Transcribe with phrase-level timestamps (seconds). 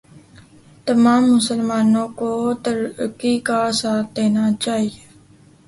[0.87, 2.31] تمام مسلمانوں کو
[2.63, 4.89] ترکی کا ساتھ دینا چاہئے